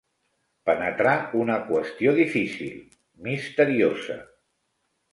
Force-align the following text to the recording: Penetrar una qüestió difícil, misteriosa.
Penetrar 0.69 1.13
una 1.41 1.59
qüestió 1.69 2.15
difícil, 2.21 2.75
misteriosa. 3.31 4.21